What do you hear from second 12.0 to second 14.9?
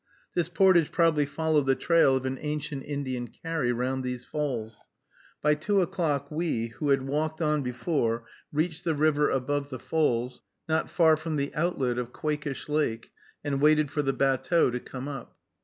Quakish Lake, and waited for the batteau to